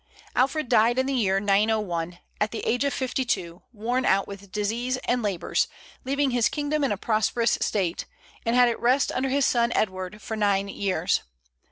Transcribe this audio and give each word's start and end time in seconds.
Alfred 0.35 0.67
died 0.67 0.97
in 0.97 1.05
the 1.05 1.13
year 1.13 1.39
901, 1.39 2.17
at 2.41 2.49
the 2.49 2.61
age 2.65 2.83
of 2.83 2.91
fifty 2.91 3.23
two, 3.23 3.61
worn 3.71 4.03
out 4.03 4.27
with 4.27 4.51
disease 4.51 4.97
and 5.03 5.21
labors, 5.21 5.67
leaving 6.05 6.31
his 6.31 6.49
kingdom 6.49 6.83
in 6.83 6.91
a 6.91 6.97
prosperous 6.97 7.59
state; 7.61 8.05
and 8.43 8.55
it 8.55 8.57
had 8.57 8.81
rest 8.81 9.11
under 9.11 9.29
his 9.29 9.45
son 9.45 9.71
Edward 9.73 10.19
for 10.19 10.35
nine 10.35 10.67
years. 10.67 11.21